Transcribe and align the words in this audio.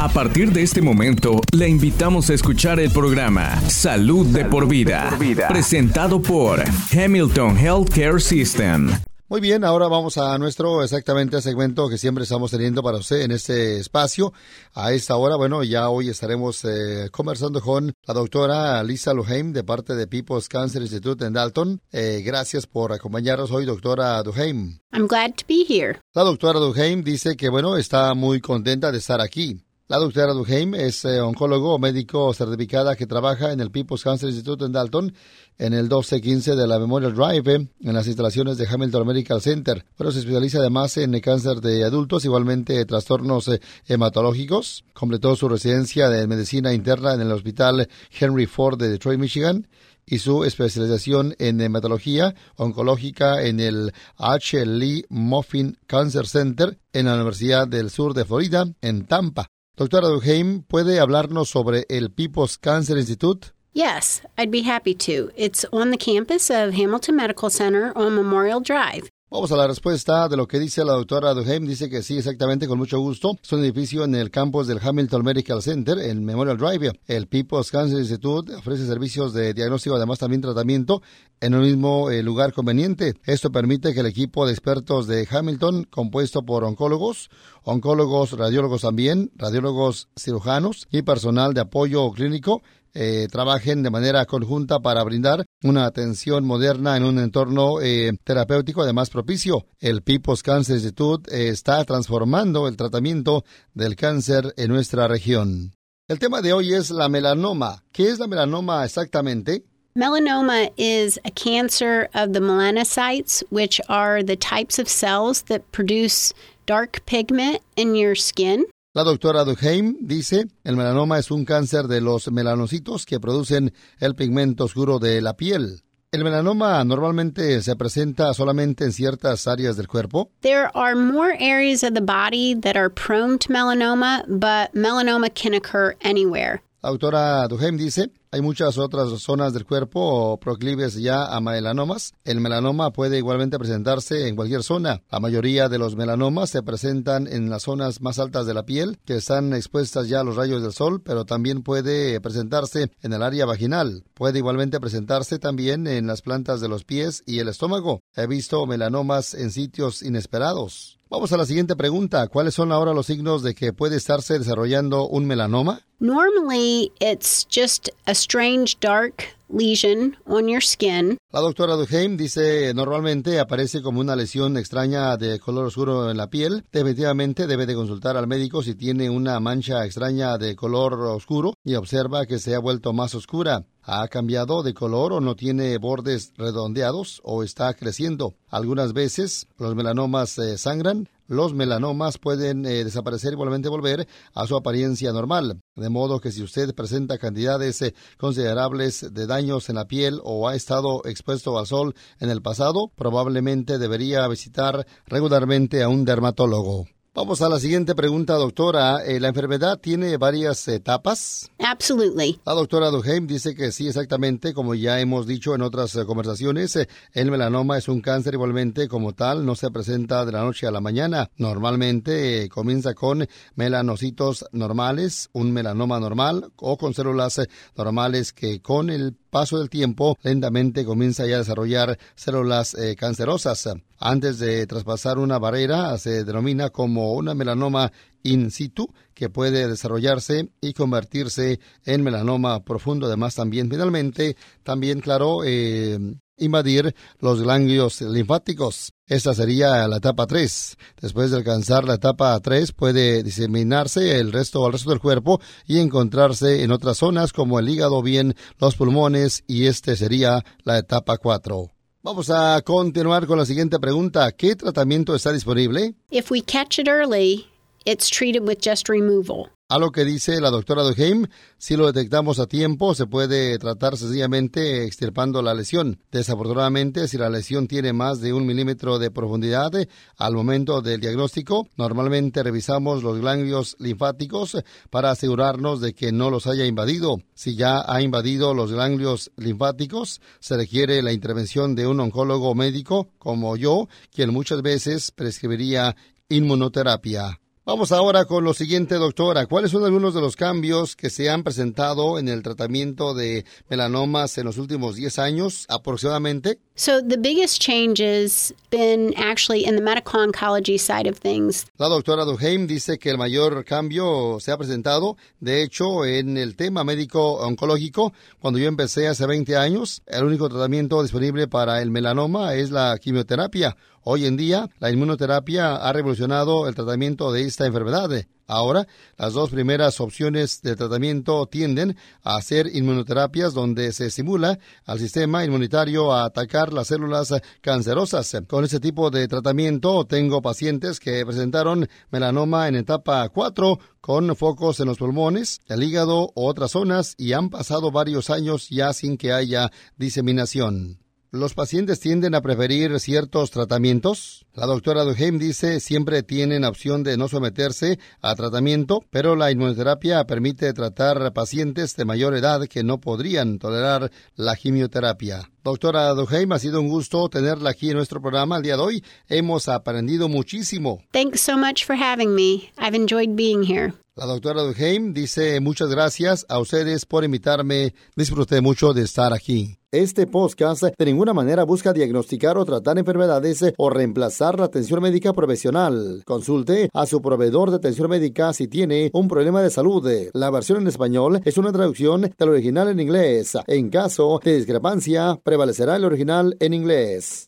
A 0.00 0.08
partir 0.08 0.52
de 0.52 0.62
este 0.62 0.80
momento, 0.80 1.40
le 1.50 1.68
invitamos 1.68 2.30
a 2.30 2.34
escuchar 2.34 2.78
el 2.78 2.88
programa 2.92 3.60
Salud, 3.68 4.26
de, 4.26 4.44
por 4.44 4.68
vida, 4.68 5.10
presentado 5.48 6.22
por 6.22 6.62
Hamilton 6.92 7.58
Healthcare 7.58 8.20
System. 8.20 8.92
Muy 9.26 9.40
bien, 9.40 9.64
ahora 9.64 9.88
vamos 9.88 10.16
a 10.16 10.38
nuestro 10.38 10.84
exactamente 10.84 11.42
segmento 11.42 11.88
que 11.88 11.98
siempre 11.98 12.22
estamos 12.22 12.52
teniendo 12.52 12.80
para 12.80 12.98
usted 12.98 13.22
en 13.22 13.32
este 13.32 13.78
espacio. 13.78 14.32
A 14.72 14.92
esta 14.92 15.16
hora, 15.16 15.34
bueno, 15.34 15.64
ya 15.64 15.88
hoy 15.88 16.10
estaremos 16.10 16.64
eh, 16.64 17.08
conversando 17.10 17.60
con 17.60 17.92
la 18.06 18.14
doctora 18.14 18.80
Lisa 18.84 19.12
Luheim 19.12 19.52
de 19.52 19.64
parte 19.64 19.96
de 19.96 20.06
People's 20.06 20.48
Cancer 20.48 20.80
Institute 20.80 21.24
en 21.24 21.32
Dalton. 21.32 21.80
Eh, 21.90 22.22
gracias 22.24 22.68
por 22.68 22.92
acompañarnos 22.92 23.50
hoy, 23.50 23.64
doctora 23.64 24.22
Duheim. 24.22 24.78
I'm 24.92 25.08
glad 25.08 25.32
to 25.34 25.44
be 25.48 25.64
here. 25.68 25.98
La 26.14 26.22
doctora 26.22 26.60
Duheim 26.60 27.02
dice 27.02 27.36
que, 27.36 27.48
bueno, 27.48 27.76
está 27.76 28.14
muy 28.14 28.40
contenta 28.40 28.92
de 28.92 28.98
estar 28.98 29.20
aquí. 29.20 29.60
La 29.90 29.96
doctora 29.96 30.34
Duheim 30.34 30.74
es 30.74 31.06
eh, 31.06 31.18
oncólogo 31.22 31.78
médico 31.78 32.34
certificada 32.34 32.94
que 32.94 33.06
trabaja 33.06 33.52
en 33.52 33.60
el 33.60 33.70
People's 33.70 34.04
Cancer 34.04 34.28
Institute 34.28 34.62
en 34.66 34.72
Dalton 34.72 35.14
en 35.56 35.72
el 35.72 35.84
1215 35.84 36.56
de 36.56 36.66
la 36.66 36.78
Memorial 36.78 37.14
Drive 37.14 37.54
en 37.80 37.94
las 37.94 38.06
instalaciones 38.06 38.58
de 38.58 38.68
Hamilton 38.68 39.06
Medical 39.06 39.40
Center, 39.40 39.86
pero 39.96 40.12
se 40.12 40.18
especializa 40.18 40.58
además 40.58 40.94
en 40.98 41.18
cáncer 41.20 41.62
de 41.62 41.84
adultos, 41.84 42.26
igualmente 42.26 42.84
trastornos 42.84 43.48
eh, 43.48 43.62
hematológicos. 43.86 44.84
Completó 44.92 45.34
su 45.36 45.48
residencia 45.48 46.10
de 46.10 46.26
medicina 46.26 46.74
interna 46.74 47.14
en 47.14 47.22
el 47.22 47.32
Hospital 47.32 47.88
Henry 48.10 48.44
Ford 48.44 48.78
de 48.78 48.90
Detroit, 48.90 49.18
Michigan 49.18 49.68
y 50.04 50.18
su 50.18 50.44
especialización 50.44 51.34
en 51.38 51.62
hematología 51.62 52.34
oncológica 52.56 53.42
en 53.42 53.58
el 53.58 53.94
H. 54.18 54.66
Lee 54.66 55.06
Muffin 55.08 55.78
Cancer 55.86 56.26
Center 56.26 56.78
en 56.92 57.06
la 57.06 57.14
Universidad 57.14 57.66
del 57.66 57.88
Sur 57.88 58.12
de 58.12 58.26
Florida, 58.26 58.66
en 58.82 59.06
Tampa. 59.06 59.48
Doctora 59.78 60.08
Duheim, 60.08 60.64
¿puede 60.64 60.98
hablarnos 60.98 61.50
sobre 61.50 61.86
el 61.88 62.10
People's 62.10 62.58
Cancer 62.58 62.98
Institute? 62.98 63.52
Yes, 63.72 64.22
I'd 64.36 64.50
be 64.50 64.62
happy 64.62 64.92
to. 64.92 65.30
It's 65.36 65.64
on 65.72 65.92
the 65.92 65.96
campus 65.96 66.50
of 66.50 66.74
Hamilton 66.74 67.14
Medical 67.14 67.48
Center 67.48 67.92
on 67.94 68.16
Memorial 68.16 68.60
Drive. 68.60 69.08
Vamos 69.30 69.52
a 69.52 69.56
la 69.56 69.66
respuesta 69.66 70.26
de 70.26 70.38
lo 70.38 70.48
que 70.48 70.58
dice 70.58 70.82
la 70.86 70.94
doctora 70.94 71.34
Duheim. 71.34 71.66
Dice 71.66 71.90
que 71.90 72.02
sí, 72.02 72.16
exactamente, 72.16 72.66
con 72.66 72.78
mucho 72.78 72.98
gusto. 72.98 73.32
Es 73.42 73.52
un 73.52 73.62
edificio 73.62 74.04
en 74.04 74.14
el 74.14 74.30
campus 74.30 74.66
del 74.66 74.80
Hamilton 74.82 75.22
Medical 75.22 75.60
Center, 75.60 75.98
en 75.98 76.24
Memorial 76.24 76.56
Drive. 76.56 76.98
El 77.06 77.26
People's 77.26 77.70
Cancer 77.70 77.98
Institute 77.98 78.54
ofrece 78.54 78.86
servicios 78.86 79.34
de 79.34 79.52
diagnóstico, 79.52 79.96
además 79.96 80.18
también 80.18 80.40
tratamiento, 80.40 81.02
en 81.42 81.54
un 81.54 81.60
mismo 81.60 82.10
eh, 82.10 82.22
lugar 82.22 82.54
conveniente. 82.54 83.16
Esto 83.26 83.52
permite 83.52 83.92
que 83.92 84.00
el 84.00 84.06
equipo 84.06 84.46
de 84.46 84.52
expertos 84.52 85.06
de 85.06 85.28
Hamilton, 85.30 85.84
compuesto 85.84 86.42
por 86.46 86.64
oncólogos, 86.64 87.28
oncólogos, 87.64 88.32
radiólogos 88.32 88.80
también, 88.80 89.30
radiólogos 89.36 90.08
cirujanos 90.18 90.88
y 90.90 91.02
personal 91.02 91.52
de 91.52 91.60
apoyo 91.60 92.10
clínico, 92.12 92.62
eh, 92.94 93.28
trabajen 93.30 93.82
de 93.82 93.90
manera 93.90 94.24
conjunta 94.26 94.80
para 94.80 95.02
brindar 95.04 95.44
una 95.62 95.86
atención 95.86 96.44
moderna 96.44 96.96
en 96.96 97.04
un 97.04 97.18
entorno 97.18 97.80
eh, 97.80 98.12
terapéutico 98.24 98.82
además 98.82 99.10
propicio. 99.10 99.66
El 99.80 100.02
People's 100.02 100.42
Cancer 100.42 100.76
Institute 100.76 101.30
eh, 101.34 101.48
está 101.48 101.84
transformando 101.84 102.68
el 102.68 102.76
tratamiento 102.76 103.44
del 103.74 103.96
cáncer 103.96 104.54
en 104.56 104.68
nuestra 104.68 105.08
región. 105.08 105.72
El 106.08 106.18
tema 106.18 106.40
de 106.40 106.52
hoy 106.52 106.72
es 106.72 106.90
la 106.90 107.08
melanoma. 107.08 107.84
¿Qué 107.92 108.08
es 108.08 108.18
la 108.18 108.26
melanoma 108.26 108.84
exactamente? 108.84 109.64
Melanoma 109.94 110.70
is 110.76 111.18
a 111.24 111.30
cancer 111.30 112.08
of 112.14 112.32
the 112.32 112.40
melanocytes, 112.40 113.42
which 113.50 113.80
are 113.88 114.22
the 114.22 114.36
types 114.36 114.78
of 114.78 114.88
cells 114.88 115.42
that 115.48 115.62
produce 115.72 116.32
dark 116.66 117.04
pigment 117.04 117.60
in 117.76 117.96
your 117.96 118.14
skin. 118.14 118.64
La 118.94 119.04
doctora 119.04 119.44
Duheim 119.44 119.98
dice, 120.00 120.46
el 120.64 120.74
melanoma 120.74 121.18
es 121.18 121.30
un 121.30 121.44
cáncer 121.44 121.88
de 121.88 122.00
los 122.00 122.32
melanocitos 122.32 123.04
que 123.04 123.20
producen 123.20 123.74
el 124.00 124.14
pigmento 124.14 124.64
oscuro 124.64 124.98
de 124.98 125.20
la 125.20 125.34
piel. 125.34 125.82
¿El 126.10 126.24
melanoma 126.24 126.82
normalmente 126.84 127.60
se 127.60 127.76
presenta 127.76 128.32
solamente 128.32 128.84
en 128.84 128.94
ciertas 128.94 129.46
áreas 129.46 129.76
del 129.76 129.88
cuerpo? 129.88 130.30
There 130.40 130.70
are 130.72 130.94
more 130.94 131.36
areas 131.38 131.82
of 131.82 131.92
the 131.92 132.00
body 132.00 132.54
that 132.62 132.76
are 132.76 132.88
prone 132.88 133.38
to 133.40 133.52
melanoma, 133.52 134.24
but 134.26 134.72
melanoma 134.72 135.28
can 135.34 135.52
occur 135.52 135.94
anywhere. 136.00 136.62
La 136.82 136.88
doctora 136.88 137.46
dice, 137.76 138.10
hay 138.30 138.42
muchas 138.42 138.76
otras 138.76 139.08
zonas 139.20 139.54
del 139.54 139.64
cuerpo 139.64 140.38
proclives 140.38 140.94
ya 140.96 141.24
a 141.26 141.40
melanomas. 141.40 142.12
El 142.24 142.40
melanoma 142.40 142.92
puede 142.92 143.18
igualmente 143.18 143.58
presentarse 143.58 144.28
en 144.28 144.36
cualquier 144.36 144.62
zona. 144.62 145.02
La 145.10 145.20
mayoría 145.20 145.68
de 145.68 145.78
los 145.78 145.96
melanomas 145.96 146.50
se 146.50 146.62
presentan 146.62 147.26
en 147.26 147.48
las 147.48 147.62
zonas 147.62 148.02
más 148.02 148.18
altas 148.18 148.46
de 148.46 148.54
la 148.54 148.64
piel, 148.64 148.98
que 149.06 149.16
están 149.16 149.54
expuestas 149.54 150.08
ya 150.08 150.20
a 150.20 150.24
los 150.24 150.36
rayos 150.36 150.62
del 150.62 150.72
sol, 150.72 151.00
pero 151.02 151.24
también 151.24 151.62
puede 151.62 152.20
presentarse 152.20 152.90
en 153.00 153.12
el 153.12 153.22
área 153.22 153.46
vaginal. 153.46 154.04
Puede 154.14 154.38
igualmente 154.38 154.80
presentarse 154.80 155.38
también 155.38 155.86
en 155.86 156.06
las 156.06 156.22
plantas 156.22 156.60
de 156.60 156.68
los 156.68 156.84
pies 156.84 157.22
y 157.24 157.38
el 157.38 157.48
estómago. 157.48 158.02
He 158.14 158.26
visto 158.26 158.66
melanomas 158.66 159.32
en 159.34 159.50
sitios 159.50 160.02
inesperados. 160.02 160.98
Vamos 161.10 161.32
a 161.32 161.38
la 161.38 161.46
siguiente 161.46 161.74
pregunta. 161.74 162.28
¿Cuáles 162.28 162.52
son 162.52 162.70
ahora 162.70 162.92
los 162.92 163.06
signos 163.06 163.42
de 163.42 163.54
que 163.54 163.72
puede 163.72 163.96
estarse 163.96 164.38
desarrollando 164.38 165.08
un 165.08 165.24
melanoma? 165.24 165.80
Normally, 166.00 166.92
it's 167.00 167.46
just 167.50 167.88
a 168.06 168.12
strange 168.12 168.78
dark 168.80 169.34
lesion 169.48 170.18
on 170.26 170.48
your 170.48 170.62
skin. 170.62 171.16
La 171.32 171.40
doctora 171.40 171.76
Duheim 171.76 172.18
dice 172.18 172.74
normalmente 172.74 173.40
aparece 173.40 173.80
como 173.80 174.00
una 174.00 174.16
lesión 174.16 174.58
extraña 174.58 175.16
de 175.16 175.38
color 175.40 175.66
oscuro 175.66 176.10
en 176.10 176.18
la 176.18 176.28
piel. 176.28 176.64
Definitivamente 176.70 177.46
debe 177.46 177.64
de 177.64 177.74
consultar 177.74 178.18
al 178.18 178.26
médico 178.26 178.62
si 178.62 178.74
tiene 178.74 179.08
una 179.08 179.40
mancha 179.40 179.86
extraña 179.86 180.36
de 180.36 180.56
color 180.56 180.92
oscuro 180.92 181.54
y 181.64 181.74
observa 181.74 182.26
que 182.26 182.38
se 182.38 182.54
ha 182.54 182.58
vuelto 182.58 182.92
más 182.92 183.14
oscura. 183.14 183.64
¿Ha 183.90 184.06
cambiado 184.08 184.62
de 184.62 184.74
color 184.74 185.14
o 185.14 185.20
no 185.22 185.34
tiene 185.34 185.78
bordes 185.78 186.34
redondeados 186.36 187.22
o 187.24 187.42
está 187.42 187.72
creciendo? 187.72 188.34
Algunas 188.48 188.92
veces 188.92 189.46
los 189.56 189.74
melanomas 189.74 190.38
eh, 190.38 190.58
sangran, 190.58 191.08
los 191.26 191.54
melanomas 191.54 192.18
pueden 192.18 192.66
eh, 192.66 192.84
desaparecer 192.84 193.32
y 193.32 193.36
igualmente 193.36 193.70
volver 193.70 194.06
a 194.34 194.46
su 194.46 194.56
apariencia 194.56 195.10
normal. 195.10 195.62
De 195.74 195.88
modo 195.88 196.20
que 196.20 196.32
si 196.32 196.42
usted 196.42 196.74
presenta 196.74 197.16
cantidades 197.16 197.80
eh, 197.80 197.94
considerables 198.18 199.14
de 199.14 199.26
daños 199.26 199.70
en 199.70 199.76
la 199.76 199.86
piel 199.86 200.20
o 200.22 200.48
ha 200.48 200.54
estado 200.54 201.00
expuesto 201.06 201.58
al 201.58 201.66
sol 201.66 201.94
en 202.20 202.28
el 202.28 202.42
pasado, 202.42 202.92
probablemente 202.94 203.78
debería 203.78 204.28
visitar 204.28 204.86
regularmente 205.06 205.82
a 205.82 205.88
un 205.88 206.04
dermatólogo. 206.04 206.84
Vamos 207.14 207.42
a 207.42 207.48
la 207.48 207.58
siguiente 207.58 207.96
pregunta, 207.96 208.34
doctora. 208.34 209.04
Eh, 209.04 209.18
¿La 209.18 209.28
enfermedad 209.28 209.80
tiene 209.80 210.18
varias 210.18 210.68
etapas? 210.68 211.50
Absolutely. 211.70 212.40
La 212.46 212.54
doctora 212.54 212.88
Duheim 212.88 213.26
dice 213.26 213.54
que 213.54 213.72
sí, 213.72 213.88
exactamente, 213.88 214.54
como 214.54 214.74
ya 214.74 215.00
hemos 215.00 215.26
dicho 215.26 215.54
en 215.54 215.60
otras 215.60 215.94
eh, 215.96 216.06
conversaciones, 216.06 216.74
eh, 216.76 216.88
el 217.12 217.30
melanoma 217.30 217.76
es 217.76 217.88
un 217.88 218.00
cáncer 218.00 218.32
igualmente 218.32 218.88
como 218.88 219.12
tal, 219.12 219.44
no 219.44 219.54
se 219.54 219.70
presenta 219.70 220.24
de 220.24 220.32
la 220.32 220.40
noche 220.40 220.66
a 220.66 220.70
la 220.70 220.80
mañana. 220.80 221.30
Normalmente 221.36 222.48
comienza 222.48 222.94
con 222.94 223.28
melanocitos 223.54 224.46
normales, 224.50 225.28
un 225.34 225.52
melanoma 225.52 226.00
normal 226.00 226.50
o 226.56 226.78
con 226.78 226.94
células 226.94 227.38
normales 227.76 228.32
que 228.32 228.62
con 228.62 228.88
el 228.88 229.14
paso 229.28 229.58
del 229.58 229.68
tiempo 229.68 230.16
lentamente 230.22 230.86
comienza 230.86 231.26
ya 231.26 231.34
a 231.34 231.40
desarrollar 231.40 231.98
células 232.14 232.74
cancerosas. 232.96 233.68
Antes 234.00 234.38
de 234.38 234.66
traspasar 234.66 235.18
una 235.18 235.38
barrera 235.38 235.98
se 235.98 236.24
denomina 236.24 236.70
como 236.70 237.12
una 237.12 237.34
melanoma 237.34 237.92
in 238.22 238.50
situ 238.50 238.92
que 239.14 239.28
puede 239.30 239.68
desarrollarse 239.68 240.48
y 240.60 240.72
convertirse 240.72 241.60
en 241.84 242.02
melanoma 242.02 242.64
profundo. 242.64 243.06
Además 243.06 243.34
también 243.34 243.70
finalmente, 243.70 244.36
también 244.62 245.00
claro, 245.00 245.42
eh, 245.44 245.98
invadir 246.38 246.94
los 247.18 247.42
ganglios 247.42 248.00
linfáticos. 248.00 248.92
Esta 249.06 249.34
sería 249.34 249.88
la 249.88 249.96
etapa 249.96 250.26
3. 250.26 250.76
Después 251.00 251.30
de 251.30 251.38
alcanzar 251.38 251.84
la 251.84 251.94
etapa 251.94 252.38
3 252.38 252.72
puede 252.72 253.22
diseminarse 253.22 254.18
el 254.18 254.32
resto 254.32 254.64
al 254.64 254.72
resto 254.72 254.90
del 254.90 255.00
cuerpo 255.00 255.40
y 255.66 255.80
encontrarse 255.80 256.62
en 256.62 256.70
otras 256.70 256.98
zonas 256.98 257.32
como 257.32 257.58
el 257.58 257.68
hígado, 257.68 258.02
bien 258.02 258.34
los 258.58 258.76
pulmones 258.76 259.44
y 259.46 259.66
este 259.66 259.96
sería 259.96 260.44
la 260.64 260.78
etapa 260.78 261.16
4. 261.16 261.70
Vamos 262.00 262.30
a 262.30 262.62
continuar 262.62 263.26
con 263.26 263.38
la 263.38 263.44
siguiente 263.44 263.78
pregunta. 263.80 264.30
¿Qué 264.32 264.54
tratamiento 264.54 265.14
está 265.14 265.32
disponible? 265.32 265.94
If 266.10 266.30
we 266.30 266.42
catch 266.42 266.78
it 266.78 266.86
early, 266.86 267.47
it's 267.88 268.10
treated 268.10 268.46
with 268.46 268.58
just 268.60 268.86
removal. 268.90 269.48
A 269.70 269.78
lo 269.78 269.90
que 269.90 270.04
dice 270.04 270.40
la 270.40 270.50
doctora 270.50 270.82
Duheim, 270.82 271.26
si 271.58 271.76
lo 271.76 271.90
detectamos 271.90 272.38
a 272.38 272.46
tiempo, 272.46 272.94
se 272.94 273.06
puede 273.06 273.58
tratar 273.58 273.98
sencillamente 273.98 274.84
extirpando 274.84 275.42
la 275.42 275.52
lesión. 275.52 276.00
Desafortunadamente, 276.10 277.06
si 277.06 277.18
la 277.18 277.28
lesión 277.28 277.66
tiene 277.66 277.92
más 277.92 278.20
de 278.20 278.32
un 278.32 278.46
milímetro 278.46 278.98
de 278.98 279.10
profundidad 279.10 279.70
al 280.16 280.34
momento 280.34 280.80
del 280.80 281.00
diagnóstico, 281.00 281.66
normalmente 281.76 282.42
revisamos 282.42 283.02
los 283.02 283.20
ganglios 283.20 283.76
linfáticos 283.78 284.56
para 284.88 285.10
asegurarnos 285.10 285.82
de 285.82 285.92
que 285.92 286.12
no 286.12 286.30
los 286.30 286.46
haya 286.46 286.64
invadido. 286.64 287.18
Si 287.34 287.54
ya 287.54 287.84
ha 287.86 288.00
invadido 288.00 288.54
los 288.54 288.72
ganglios 288.72 289.30
linfáticos, 289.36 290.22
se 290.40 290.56
requiere 290.56 291.02
la 291.02 291.12
intervención 291.12 291.74
de 291.74 291.86
un 291.86 292.00
oncólogo 292.00 292.54
médico 292.54 293.10
como 293.18 293.56
yo, 293.56 293.88
quien 294.14 294.32
muchas 294.32 294.62
veces 294.62 295.10
prescribiría 295.10 295.94
inmunoterapia. 296.30 297.38
Vamos 297.68 297.92
ahora 297.92 298.24
con 298.24 298.44
lo 298.44 298.54
siguiente, 298.54 298.94
doctora. 298.94 299.44
¿Cuáles 299.44 299.72
son 299.72 299.84
algunos 299.84 300.14
de 300.14 300.22
los 300.22 300.36
cambios 300.36 300.96
que 300.96 301.10
se 301.10 301.28
han 301.28 301.42
presentado 301.42 302.18
en 302.18 302.26
el 302.28 302.42
tratamiento 302.42 303.12
de 303.12 303.44
melanomas 303.68 304.38
en 304.38 304.46
los 304.46 304.56
últimos 304.56 304.96
10 304.96 305.18
años 305.18 305.66
aproximadamente? 305.68 306.60
So 306.80 307.00
the 307.00 307.16
biggest 307.16 307.60
change 307.60 307.98
has 307.98 308.54
been 308.70 309.12
actually 309.16 309.66
in 309.66 309.74
the 309.74 309.82
medical 309.82 310.20
oncology 310.20 310.78
side 310.78 311.08
of 311.08 311.18
things. 311.18 311.66
La 311.76 311.88
doctora 311.88 312.24
Duheim 312.24 312.68
dice 312.68 313.00
que 313.00 313.10
el 313.10 313.18
mayor 313.18 313.64
cambio 313.64 314.38
se 314.38 314.52
ha 314.52 314.56
presentado, 314.56 315.16
de 315.40 315.64
hecho, 315.64 316.04
en 316.04 316.36
el 316.36 316.54
tema 316.54 316.84
médico 316.84 317.40
oncológico. 317.40 318.12
Cuando 318.38 318.60
yo 318.60 318.68
empecé 318.68 319.08
hace 319.08 319.26
20 319.26 319.56
años, 319.56 320.02
el 320.06 320.22
único 320.22 320.48
tratamiento 320.48 321.02
disponible 321.02 321.48
para 321.48 321.82
el 321.82 321.90
melanoma 321.90 322.54
es 322.54 322.70
la 322.70 322.96
quimioterapia. 322.98 323.76
Hoy 324.04 324.26
en 324.26 324.36
día, 324.36 324.70
la 324.78 324.92
inmunoterapia 324.92 325.74
ha 325.74 325.92
revolucionado 325.92 326.68
el 326.68 326.76
tratamiento 326.76 327.32
de 327.32 327.42
esta 327.42 327.66
enfermedad. 327.66 328.24
Ahora, 328.48 328.88
las 329.18 329.34
dos 329.34 329.50
primeras 329.50 330.00
opciones 330.00 330.62
de 330.62 330.74
tratamiento 330.74 331.44
tienden 331.46 331.98
a 332.22 332.40
ser 332.40 332.74
inmunoterapias 332.74 333.52
donde 333.52 333.92
se 333.92 334.06
estimula 334.06 334.58
al 334.86 334.98
sistema 334.98 335.44
inmunitario 335.44 336.14
a 336.14 336.24
atacar 336.24 336.72
las 336.72 336.88
células 336.88 337.34
cancerosas. 337.60 338.34
Con 338.48 338.64
este 338.64 338.80
tipo 338.80 339.10
de 339.10 339.28
tratamiento 339.28 340.06
tengo 340.06 340.40
pacientes 340.40 340.98
que 340.98 341.26
presentaron 341.26 341.90
melanoma 342.10 342.68
en 342.68 342.76
etapa 342.76 343.28
4 343.28 343.78
con 344.00 344.34
focos 344.34 344.80
en 344.80 344.86
los 344.86 344.96
pulmones, 344.96 345.60
el 345.68 345.82
hígado 345.82 346.32
u 346.34 346.46
otras 346.46 346.70
zonas 346.70 347.14
y 347.18 347.34
han 347.34 347.50
pasado 347.50 347.90
varios 347.90 348.30
años 348.30 348.68
ya 348.70 348.94
sin 348.94 349.18
que 349.18 349.34
haya 349.34 349.70
diseminación. 349.98 351.07
¿Los 351.30 351.52
pacientes 351.52 352.00
tienden 352.00 352.34
a 352.34 352.40
preferir 352.40 352.98
ciertos 353.00 353.50
tratamientos? 353.50 354.46
La 354.54 354.64
doctora 354.64 355.04
Duheim 355.04 355.38
dice 355.38 355.78
siempre 355.78 356.22
tienen 356.22 356.64
opción 356.64 357.02
de 357.02 357.18
no 357.18 357.28
someterse 357.28 357.98
a 358.22 358.34
tratamiento, 358.34 359.04
pero 359.10 359.36
la 359.36 359.50
inmunoterapia 359.50 360.24
permite 360.24 360.72
tratar 360.72 361.34
pacientes 361.34 361.96
de 361.96 362.06
mayor 362.06 362.34
edad 362.34 362.66
que 362.66 362.82
no 362.82 362.98
podrían 362.98 363.58
tolerar 363.58 364.10
la 364.36 364.56
quimioterapia. 364.56 365.50
Doctora 365.62 366.08
Duheim, 366.14 366.50
ha 366.52 366.58
sido 366.58 366.80
un 366.80 366.88
gusto 366.88 367.28
tenerla 367.28 367.70
aquí 367.70 367.90
en 367.90 367.96
nuestro 367.96 368.22
programa 368.22 368.56
el 368.56 368.62
día 368.62 368.76
de 368.76 368.82
hoy. 368.82 369.04
Hemos 369.28 369.68
aprendido 369.68 370.30
muchísimo. 370.30 371.02
Thanks 371.12 371.42
so 371.42 371.58
much 371.58 371.84
for 371.84 371.94
having 371.94 372.34
me. 372.34 372.70
I've 372.78 372.96
enjoyed 372.96 373.36
being 373.36 373.64
here. 373.64 373.92
La 374.18 374.26
doctora 374.26 374.62
Duheim 374.62 375.14
dice 375.14 375.60
muchas 375.60 375.90
gracias 375.90 376.44
a 376.48 376.58
ustedes 376.58 377.06
por 377.06 377.22
invitarme. 377.22 377.94
Disfruté 378.16 378.60
mucho 378.60 378.92
de 378.92 379.02
estar 379.02 379.32
aquí. 379.32 379.78
Este 379.92 380.26
podcast 380.26 380.82
de 380.82 381.04
ninguna 381.04 381.32
manera 381.32 381.62
busca 381.62 381.92
diagnosticar 381.92 382.58
o 382.58 382.64
tratar 382.64 382.98
enfermedades 382.98 383.64
o 383.76 383.90
reemplazar 383.90 384.58
la 384.58 384.64
atención 384.64 385.00
médica 385.00 385.32
profesional. 385.32 386.24
Consulte 386.26 386.90
a 386.92 387.06
su 387.06 387.22
proveedor 387.22 387.70
de 387.70 387.76
atención 387.76 388.10
médica 388.10 388.52
si 388.52 388.66
tiene 388.66 389.08
un 389.12 389.28
problema 389.28 389.62
de 389.62 389.70
salud. 389.70 390.04
La 390.32 390.50
versión 390.50 390.82
en 390.82 390.88
español 390.88 391.40
es 391.44 391.56
una 391.56 391.70
traducción 391.70 392.22
del 392.22 392.48
original 392.48 392.88
en 392.88 392.98
inglés. 392.98 393.56
En 393.68 393.88
caso 393.88 394.40
de 394.42 394.56
discrepancia, 394.56 395.38
prevalecerá 395.44 395.94
el 395.94 396.04
original 396.04 396.56
en 396.58 396.74
inglés. 396.74 397.47